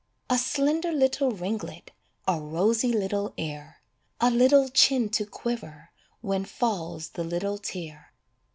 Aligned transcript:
A 0.31 0.39
slender 0.39 0.91
little 0.91 1.29
ringlet, 1.29 1.91
A 2.27 2.39
rosy 2.41 2.91
little 2.91 3.35
ear; 3.37 3.83
A 4.19 4.31
little 4.31 4.67
chin 4.67 5.09
to 5.09 5.27
quiver 5.27 5.91
When 6.21 6.43
falls 6.43 7.09
the 7.09 7.23
little 7.23 7.59
tear. 7.59 8.11